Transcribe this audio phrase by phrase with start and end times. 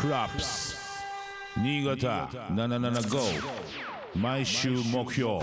[0.00, 0.76] プラップス
[1.56, 3.42] 新潟775
[4.14, 5.40] 毎週目標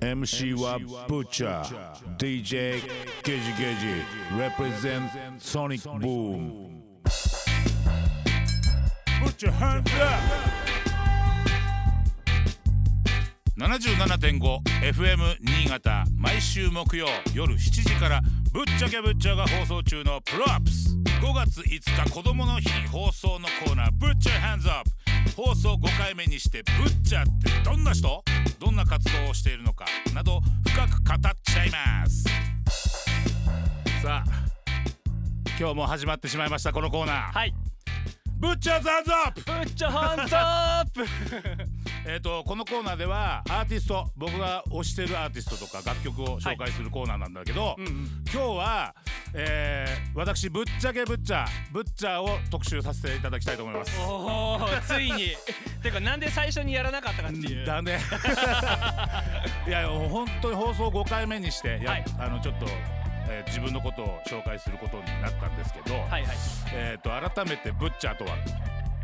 [0.00, 2.50] MC はブッチャー DJ ゲジ
[3.24, 3.38] ゲ
[3.80, 3.86] ジ
[4.36, 5.08] represent
[5.38, 6.82] Sonic Boom.
[9.22, 10.34] ブッチャーハンズアップ
[13.56, 18.20] 77.5FM 新潟毎週木曜夜7時から
[18.54, 20.96] ぶっちゃけぶっちゃが放送中のプロアップス。
[21.20, 23.90] 5月5日子供の日放送のコーナー。
[23.98, 24.84] ぶっちゃハンズアッ
[25.34, 25.42] プ。
[25.42, 28.22] 放送5回目にしてぶっちゃってどんな人？
[28.60, 29.86] どんな活動をしているのか？
[30.14, 32.22] など深く語っちゃいます。
[34.00, 34.24] さあ
[35.58, 37.32] 今日も始まってしまいましたこのコーナー。
[37.32, 37.54] はい。
[38.38, 39.42] ぶっちゃハンズアップ。
[39.46, 41.04] ブッチャハンズアップ
[42.06, 47.92] えー、とこのコーナーではアーティスト僕が推してるアーティストとか楽曲を紹介するコーナーなんだけど、うんうん。
[48.32, 48.94] 今日は、
[49.34, 54.00] えー私ぶっちゃけぶっちゃぶっちゃを特集させていただきたいと思います。
[54.00, 55.32] おおついに。
[55.82, 57.66] てかなんで最初にやらなかったかっていう。
[57.66, 57.98] だね
[59.66, 62.04] いや本当に放送5回目にしてや、はい。
[62.18, 62.66] あのちょっと、
[63.28, 66.22] えー自分のことを紹介することになったんですけど、はいはい。
[66.72, 68.36] えー、と改めてブッチャーとは？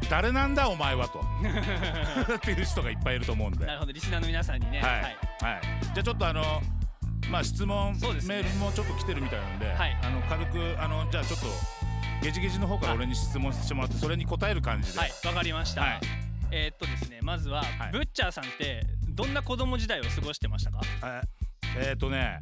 [0.09, 1.21] 誰なんだお前はと。
[2.35, 3.67] っていう人がいっぱいいると思うんで。
[3.67, 4.81] なるほどリスナーの皆さんにね。
[4.81, 5.03] はい、はい。
[5.03, 5.15] はい、
[5.83, 6.63] じゃあちょっとあの
[7.31, 7.99] まあ質問、ね。
[8.25, 9.97] メールもちょっと来てるみたいなんで、はい。
[10.03, 11.47] あの軽くあのじゃあちょっと
[12.23, 15.13] ゲジゲジの方から俺に質問してもらってそれに答える感じで、はい。
[15.25, 16.01] わかりました、はい。
[16.51, 17.93] えーっとですねまずは、はい。
[17.93, 20.79] ブッチャーさんってどんな子供時代を過ごしてましたか？
[21.01, 21.23] は
[21.77, 22.41] ええーとね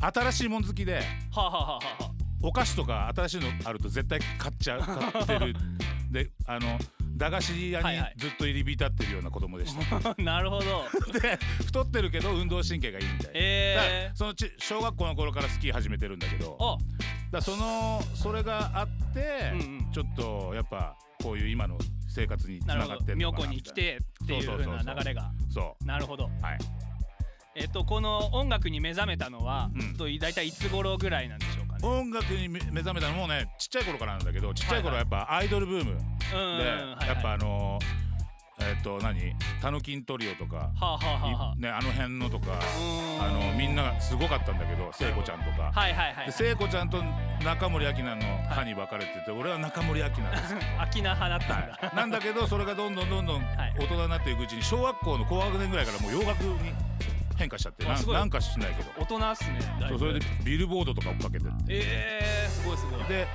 [0.00, 1.02] 新しいもん好きで。
[1.34, 2.10] あ、はあはあは
[2.42, 5.54] お菓子とか新しいのあると絶対買っちゃう買ってる。
[6.10, 6.78] であの
[7.16, 8.14] 駄菓子屋にはいはい。
[8.16, 10.84] ずっと入り浸ってるような子供でした、あ、 なるほど。
[11.20, 11.36] で
[11.66, 16.78] 太ってるけど運動神経がいいみたいな、えそのち小学校の頃からスキー始めてるんだけど。
[17.30, 19.92] だそのそれがあって、うんうん。
[19.92, 21.76] ちょっとやっぱこういう今の
[22.08, 23.82] 生活につながってるの妙高に来かな。
[23.82, 25.22] みたいてっていう風な流れが。
[25.22, 26.26] なそなるほど。
[26.26, 26.58] うはい。
[27.54, 29.96] えっとこの音楽に目覚めたのは、うん。
[29.96, 31.57] と大体いつ頃ぐらいなんでしょう？
[31.82, 37.78] 音楽に目目覚めたのもねちっちゃい頃からなんだけどちっちゃい頃はやっぱアイドルブームで、やっぱあの
[38.60, 39.36] えっ、と何？
[39.62, 40.72] タノキントリオとか、
[41.56, 42.58] ね、あの辺のとか
[43.20, 45.72] あのみんながすごかったんだけど聖子ちゃんとか。
[46.30, 47.00] 聖子ちゃんと
[47.44, 50.54] 中森明菜の歯に分かれてて、俺は中森明菜です。
[50.80, 53.74] 秋菜派だったんだ、はい、なんだけどそれがどんどんどんどんはい。
[53.78, 56.72] 大人になっていくうちに小学校の高学年ぐらいからもう洋楽に
[57.38, 58.90] 変化しちゃってななんかしないけど。
[59.00, 59.60] 大人っすね。
[59.88, 61.54] そうそれでビルボードとか追っかけてって。
[61.68, 63.04] えー、すごいすごい。
[63.04, 63.26] で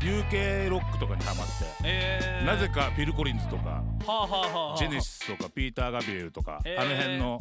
[0.00, 1.52] UK ロックとかにハマって、
[1.84, 4.78] えー、なぜかフィル・コリンズとかはあはあはあはあ。
[4.78, 6.80] ジェネシスとかピーター・ガビエルとか、へー。
[6.80, 7.40] あの辺の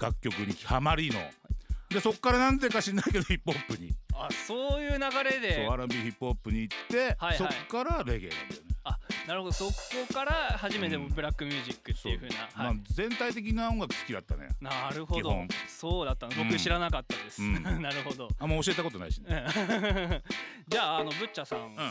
[0.00, 1.18] 楽曲にハマりの。
[1.88, 5.64] でそっからなんでか知んないけどヒップホップに、あそういう流れで。
[5.66, 7.38] そう R&B ヒップホップに行って、はいはい。
[7.38, 8.67] そっからレゲエなんだよねあ
[9.28, 9.52] なるほど。
[9.52, 9.72] そこ
[10.14, 14.48] から初めてもブラックミュージックっていう風な、まあはい、全体的な音楽好きだったね。
[14.58, 15.20] なるほど。
[15.20, 15.48] 基本。
[15.68, 16.32] そうだったの。
[16.32, 16.48] うん。
[16.48, 17.62] 僕知らなかったです、うん。
[17.82, 18.28] なるほど。
[18.38, 19.44] あんま教えたことないしね。
[19.54, 20.22] うん。
[20.66, 21.90] じゃああのブッチャさんが、えっ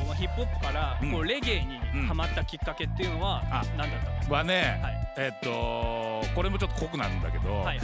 [0.00, 1.12] とまあ、ヒップホップからうん。
[1.12, 5.14] こうレゲエにハマったきっかけっていうのはあ何だったんですか、はね、はい。
[5.18, 7.80] えっとこれもちょっと濃くなるんだけど、はい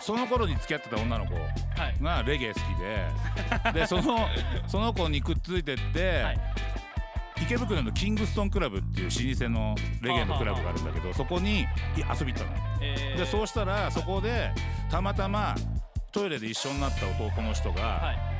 [0.00, 2.02] その頃に付き合ってた女の子はい。
[2.02, 4.28] がレゲエ好きででその
[4.66, 6.40] その子にくっついてって、はい
[7.44, 11.64] 池袋のキングストンクラブっていう老舗のレゲエのクラブがあるんだけどそこにい
[11.98, 12.50] 遊び行ったの。
[12.80, 14.50] えーでそうしたらそこで
[14.90, 15.54] たまたま
[16.10, 18.34] トイレで一緒になった男の人が、はい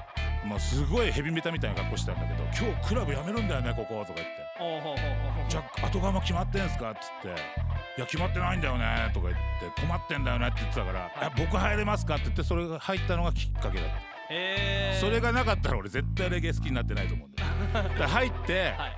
[0.44, 5.48] もうすごいヘビメタみたいな格好してたんだけど「今日クラブ辞めるんだよねここ」とか言って。
[5.48, 7.28] じゃあ後釜決まってんすか?」っつって
[7.97, 13.94] 「いや決まってないんだよね」とか言って「困ってんだよね」って言ってたから「いや僕入れますか?」って言ってそれが入ったのがきっかけだった、
[14.31, 17.34] えー、それがなかったら俺絶対レゲエ好きになってないと思う
[17.98, 18.97] ら入ってはい。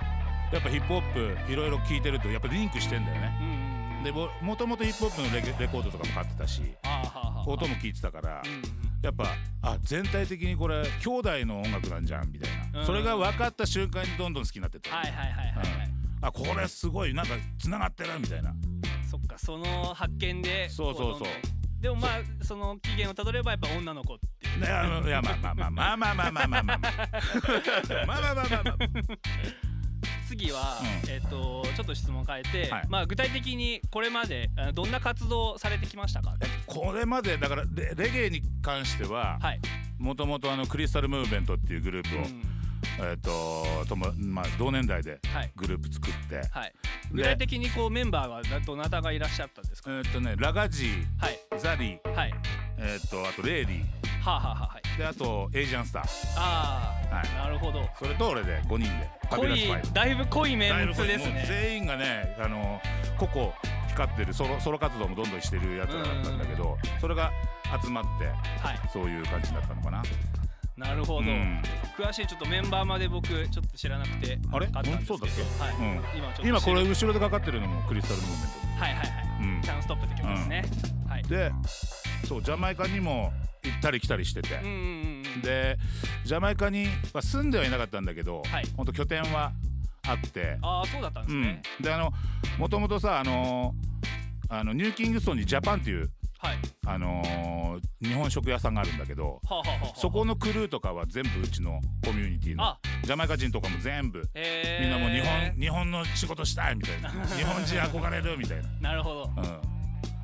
[0.53, 1.13] やっぱヒップホッ
[1.45, 3.37] プいろいろ聞いてるとやっぱリンクしてんだよね。
[3.41, 4.03] うんうんうん。
[4.03, 6.61] でももともとヒップホップのレゲレコードとかも買ってたし
[7.45, 8.41] 音も聞いてたから
[9.01, 9.25] やっぱ
[9.61, 15.91] あ全体的にこれ兄弟の音楽なんじゃんみたいな、うんそれが分かった瞬間にどんどん好きになってった、はいはいはいはいはい、
[16.21, 18.53] あこれすごいなんかつながってるみたいな。
[19.09, 21.27] そっかその発見でそうそうそう。
[21.81, 26.83] でもまあその起源をたどればやっぱ女の子っていやまあまあまあまあまあまあまあまあまあまあまあ
[27.25, 28.77] まあまあまあまあ
[30.27, 31.09] 次は、うん。
[31.09, 32.83] えっ、とちょっと質問変えて、はい。
[32.89, 36.35] まあ具体的にこれまであどんな活動をされてきましたか？
[36.65, 39.61] これまでだからレレゲエに関してははい、
[39.97, 42.41] もともとあのクリスタルムーブメントっていうグループを、うん。
[43.09, 45.51] えっ、とともまあ同年代ではい。
[45.55, 46.73] グループ作って、はい。
[47.13, 49.91] 具体的にこうメンバーはどなたがいらっしゃったんですか？
[49.97, 51.39] えっ、とねラガジーはい。
[51.57, 52.33] ザリーはい。
[52.79, 53.85] えっ、とあとレイリー
[54.27, 54.79] はあ、はあはあは。
[54.79, 56.03] いであとエイジアンスター。
[56.35, 57.35] あはい。
[57.35, 57.87] なるほど。
[57.97, 61.45] それと俺で5人で濃いだいぶ濃いメンツですね。
[61.47, 62.81] 全員がねあの
[63.17, 63.53] 個々
[63.87, 67.31] 光ってるソロソロ活動もどんどんしてるやつらだったんだけど、それが
[67.81, 68.89] 集まってはい。
[68.91, 70.03] そういう感じだったのかな。
[70.75, 71.61] なるほど、うん。
[71.97, 74.67] 詳しいちょっとメンバーまで僕ちょっと知らなくてあれ？
[75.05, 75.63] そうだっけ？
[75.63, 76.17] はい、うん。
[76.17, 79.07] 今ちょっと今これ後ろでかかってるのもクリスタルムーブメンはいはいはい。
[79.39, 79.61] ト、うん。
[79.61, 80.65] チャンストップって曲ですね、
[81.07, 81.23] はい。
[81.23, 81.51] で
[82.27, 83.31] そうジャマイカにも
[83.67, 84.59] 行ったり来たりしてて。
[85.43, 85.77] で
[86.25, 88.65] ジャマイカには住んではいなかったんだけど、はい。
[88.75, 89.51] ほんと拠点は
[90.07, 90.57] あって。
[90.61, 92.11] ああそうだったんですね、うん、であの
[92.57, 93.73] もともとさあの
[94.49, 96.09] あのニューキングストンにジャパンっていう
[96.39, 96.57] はい。
[96.85, 97.57] あのー
[98.01, 102.79] 日本食屋さんがあるんだけどはあ、はあはあはあ、そこのクルーとかは全部うちのコミュニティのあ。
[103.03, 107.09] ジャマイカ人とかも全部えー、みんなもう日本日本の仕事したいみたいな。
[107.35, 108.93] 日本人憧れるみたいな。
[108.93, 109.76] るほど、な、うん、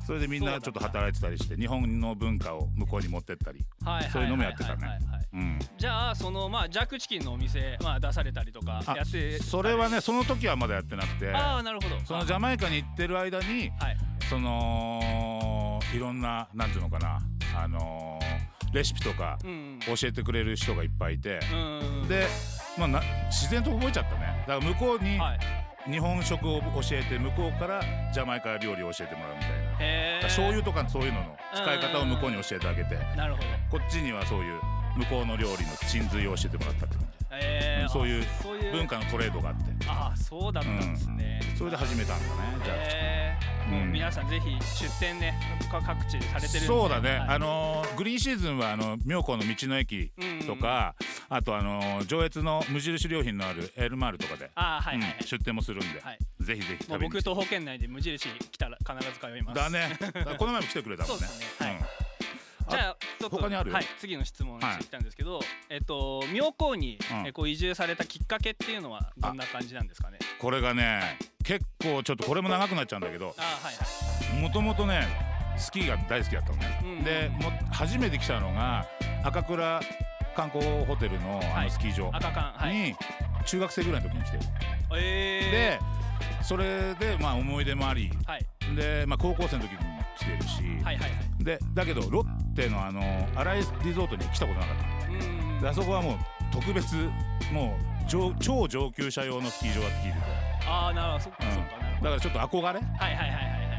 [0.06, 3.64] それでみんなちょっと働いてたりして日本の文化を向こうに持ってったり、
[4.12, 4.98] そういうのもやってたね。
[5.78, 11.98] じゃあそのまあジャックチキンのお店まあ出されたりとかあやってそれはねその時はまだやってなくてああなるほど。
[12.04, 13.96] そのジャマイカに行ってる間にはい。
[14.28, 17.20] そのいろんななんていうのかな
[17.56, 19.78] あのーレシピとかうん。
[19.86, 21.38] 教えてくれる人がいっぱいいて、
[22.08, 22.26] で、
[22.76, 23.00] まあ、な
[23.30, 24.44] 自然と覚えちゃったね。
[24.48, 25.38] だから向こうにはい。
[25.90, 27.80] 日本食を教えて向こうから
[28.12, 32.96] ジャマイカ料理を教えてもらうみたいな、へえ醤油とかそういうのの使い方を向こうに教えてあげて。
[33.16, 33.78] なるほど。
[33.78, 34.60] こっちにはそういう
[34.96, 37.04] 向こうの料理の真髄を教えてもらったって感
[37.36, 38.24] えー、うんそういう
[38.72, 39.86] 文化のトレードがあって。
[39.88, 42.32] ああそうだったんですね、それで始めたんだね
[42.64, 44.50] じゃあ、えー、もううん皆さんぜひ
[44.82, 45.34] 出店ね
[45.70, 47.20] か各地でされてるそうだね、はい。
[47.30, 50.12] あのーグリーンシーズンはあの妙高の道の駅
[50.46, 50.94] とか、
[51.36, 56.18] あとあのー上越の無印良品のあるエルマールとかで、ああはいはいはい、うん出店もするんで、はい。
[56.40, 57.10] ぜひぜひもう僕食べに。
[57.10, 59.56] 来て徒歩圏内で無印来たら必ず通います。
[59.56, 59.98] だね。
[60.38, 61.26] この前も来てくれたもんね。
[61.26, 61.66] そうですね。
[61.66, 61.76] はい。
[61.76, 61.84] うん。
[62.70, 63.72] じゃあちょっと他にある？
[63.72, 67.26] はい、次の質問してきたんですけど、えっと妙高に、うん。
[67.26, 70.18] えこう移住されたきっかけっていうのはどんな感じなんですかね？
[70.38, 73.34] これがね、結構ちょっとこれも長くなっちゃうんだけど
[74.40, 75.08] もともとね
[75.56, 77.04] スキーが大好きだったのね、うん。
[77.04, 78.86] でも初めて来たのが
[79.24, 79.80] 赤倉
[80.34, 81.64] 観光ホテルのあはい。
[81.66, 82.10] のスキー場
[82.68, 82.94] に
[83.46, 84.36] 中学生ぐらいの時に来て。
[84.38, 84.42] る、
[84.96, 85.80] えで
[86.42, 88.10] それでまあ思い出もあり。
[88.10, 88.46] ー、はい。
[88.76, 91.44] で、まあ、高校生の時にも来てるし、はいはいはい。
[91.44, 93.00] でだけどロッテのあの
[93.34, 95.06] 新井リゾートに来たことなかった。
[95.08, 96.16] うんであそこはもう
[96.52, 96.94] 特別
[97.52, 100.24] もう上超上級者用のスキー場だって聞いてて、
[100.68, 101.24] ああなるほど。
[101.24, 101.38] そっか
[102.00, 102.66] うだからちょっと憧れ。
[102.66, 103.26] はいはいはいはい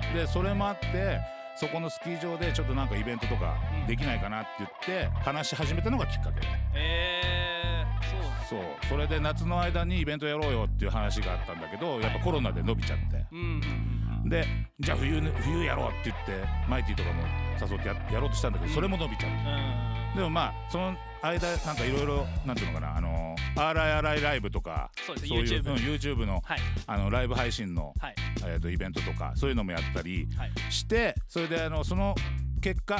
[0.05, 0.13] はい。
[0.15, 1.19] でそれもあって
[1.55, 3.87] そこのスキー場でちょっとなんかイベントとかうん。
[3.87, 6.41] できないかなって言って話し始めたのがきっかけ。
[6.75, 8.89] えー、そうなんそう。
[8.89, 13.25] それで夏の間にイベントやろうよっていう話があったんだけどやっぱコロナで伸びちゃって。
[13.31, 14.29] うんうんうんうん。
[14.29, 14.45] で
[14.79, 17.23] じゃあ冬ね冬やろうって言ってマイティとかも
[17.59, 19.37] 誘ってややろうとしたんだけどそれも伸びちゃって。
[19.37, 20.15] うん。
[20.17, 26.59] でもまあその間なんかいろいろなんていうのかなあの RIRI ライブとかそういう YouTube うん YouTube のはい。
[26.87, 28.15] あのライブ配信の、はい。
[28.45, 30.51] えー、とイベントとかそういうのもやったりはい。
[30.71, 32.15] してそれであのその
[32.61, 32.97] 結果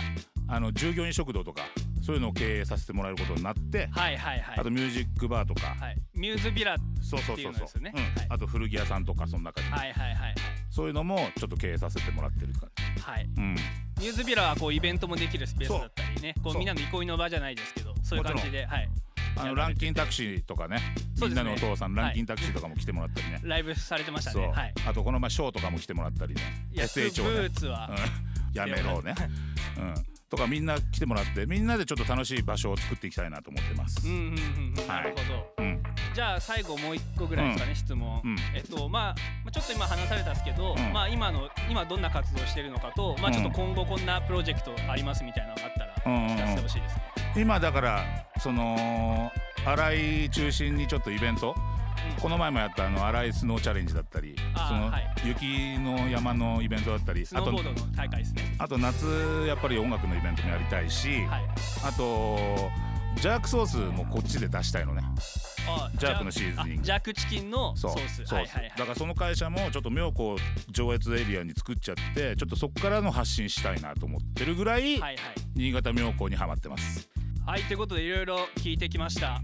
[0.47, 1.63] あの従業員食堂とか
[2.01, 4.59] そういうのを経営させてもらえることになって、はいはいはい。
[4.59, 5.97] あとミュージックバーとか、はい。
[6.13, 7.51] ミューズビラそうそうそうっていう。
[7.51, 7.93] のですよね
[8.29, 10.35] あと古着屋さんとかその中に、はいはいはいはい。
[10.69, 12.69] そういうのもちょっと経営させてもらってる感
[13.01, 13.27] はい。
[13.33, 16.35] じ、うん、ミューズビラはこうイベントもできるスペースだったりね。
[16.43, 18.89] こうみんなの憩いの場じゃないですけどそういう感じではい。
[19.37, 20.79] あのランキンタクシーとかね。
[21.19, 24.47] みんなのお父さんランキンタクシーとかも来てもらったりね、ライブされてましたね。
[24.47, 24.73] はい。
[24.87, 26.41] あとこの前ショーとかも来てもらったりね。
[26.73, 27.39] SH ブをね。
[27.41, 29.13] ーツはうん、やめろね、
[29.77, 29.93] うん、
[30.29, 34.89] とかみんな来てもらってみんなでちょっと楽しい場所を作っていきたいなと思ってます、うんうんうんうん。
[34.89, 35.63] はないるほど。
[35.63, 35.83] うん。
[36.13, 38.35] じゃあ最後もう一個ぐらいですかね、質問、うん。
[38.53, 40.93] えっとまあまあちょっと今話されたんですけど、うん。
[40.93, 46.35] まあ今の今どんな活動してるのかと、まあちょっと今後こんなプロジェクトありますみたいなのがあったらうんうんうん。
[46.35, 47.14] 聞かせてほしいですね。
[47.37, 48.03] 今だから
[48.39, 49.31] その
[49.65, 54.35] 新井中心にちょっとイベントうんこの前もやったあの新井スノーチャレンジだったり
[54.67, 57.25] そのはい雪の山のイベントだったり。
[57.33, 57.51] あと
[58.59, 59.05] あと夏
[59.47, 61.45] やっぱり音楽のイベントもやりたいし、はい。
[61.83, 62.37] あと
[63.19, 65.01] ジャークソースもこっちで出したいのね
[65.67, 68.25] あジャークのシーズニングあジャークチキンのソそうース。
[68.25, 68.73] ソースはい。
[68.77, 70.35] だからその会社もちょっと妙高
[70.69, 75.17] 上越エリアに作っちゃってちょっとそこからの発信したいなと思ってるぐらい、はいはい。
[75.55, 77.09] 新潟妙高にハマってます
[77.45, 79.39] はいということでいろいろ聞いてきました。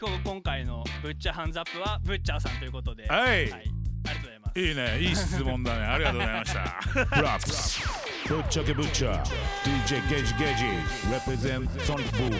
[0.00, 3.06] 今日今回のブッチャーハンズアップはブッチャーさんということで。
[3.06, 3.28] はい。
[3.28, 3.42] はい。
[3.42, 4.60] ありがとうございます。
[4.60, 5.00] いいね。
[5.00, 5.84] いい質問だね。
[5.84, 6.80] ありがとうございました。
[7.16, 7.50] プラップ。
[7.50, 7.80] ス
[8.28, 9.22] ぶっちゃけぶっちゃ
[9.62, 10.64] DJ ゲージゲージ
[11.14, 12.34] represent Sonic Boom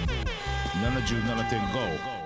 [0.83, 2.24] 77.5